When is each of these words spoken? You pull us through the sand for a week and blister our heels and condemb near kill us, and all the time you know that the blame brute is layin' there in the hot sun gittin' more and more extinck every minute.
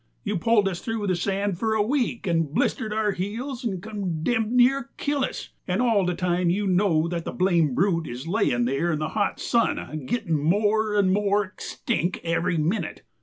You 0.23 0.39
pull 0.39 0.67
us 0.67 0.81
through 0.81 1.05
the 1.05 1.15
sand 1.15 1.59
for 1.59 1.75
a 1.75 1.83
week 1.83 2.25
and 2.25 2.51
blister 2.51 2.91
our 2.91 3.11
heels 3.11 3.63
and 3.63 3.83
condemb 3.83 4.49
near 4.57 4.89
kill 4.97 5.23
us, 5.23 5.49
and 5.67 5.79
all 5.79 6.07
the 6.07 6.15
time 6.15 6.49
you 6.49 6.65
know 6.65 7.07
that 7.07 7.23
the 7.23 7.31
blame 7.31 7.75
brute 7.75 8.07
is 8.07 8.25
layin' 8.25 8.65
there 8.65 8.91
in 8.91 8.97
the 8.97 9.09
hot 9.09 9.39
sun 9.39 10.07
gittin' 10.07 10.39
more 10.39 10.95
and 10.95 11.11
more 11.13 11.45
extinck 11.47 12.19
every 12.23 12.57
minute. 12.57 13.03